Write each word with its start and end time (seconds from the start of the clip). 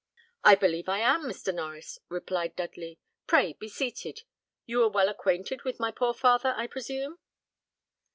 "I 0.43 0.55
believe 0.55 0.89
I 0.89 0.97
am, 0.97 1.25
Mr. 1.25 1.53
Norries," 1.53 1.99
replied 2.09 2.55
Dudley, 2.55 2.97
"pray 3.27 3.53
be 3.53 3.67
seated. 3.69 4.23
You 4.65 4.79
were 4.79 4.89
well 4.89 5.09
acquainted 5.09 5.61
with 5.61 5.79
my 5.79 5.91
poor 5.91 6.15
father, 6.15 6.55
I 6.57 6.65
presume." 6.65 7.19